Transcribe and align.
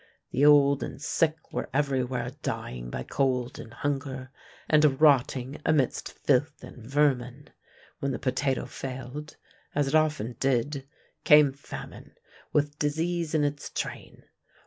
The 0.31 0.43
old 0.43 0.81
and 0.81 0.99
sick 0.99 1.37
were 1.53 1.69
everywhere 1.75 2.31
dying 2.41 2.89
by 2.89 3.03
cold 3.03 3.59
and 3.59 3.71
hunger, 3.71 4.31
and 4.67 4.99
rotting 4.99 5.61
amidst 5.63 6.11
filth 6.25 6.63
and 6.63 6.83
vermin. 6.89 7.51
When 7.99 8.11
the 8.11 8.17
potato 8.17 8.65
failed, 8.65 9.37
as 9.75 9.87
it 9.87 9.93
often 9.93 10.37
did, 10.39 10.87
came 11.23 11.53
famine, 11.53 12.15
with 12.51 12.79
disease 12.79 13.35
in 13.35 13.43
its 13.43 13.69
train. 13.69 14.23